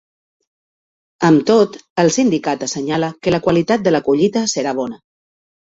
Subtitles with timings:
[1.29, 5.03] Amb tot, el sindicat assenyala que la qualitat de la collita serà bona.